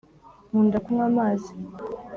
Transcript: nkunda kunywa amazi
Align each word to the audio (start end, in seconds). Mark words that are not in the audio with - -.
nkunda 0.49 0.77
kunywa 0.85 1.05
amazi 1.11 1.51